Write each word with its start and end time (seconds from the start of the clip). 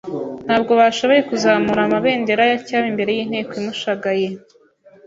Ntabwo 0.45 0.71
bashoboye 0.79 1.21
kuzamura 1.29 1.79
amabendera 1.83 2.43
ya 2.51 2.57
cyami 2.67 2.87
imbere 2.91 3.11
y'inteko 3.17 3.51
imushagaye, 3.61 4.27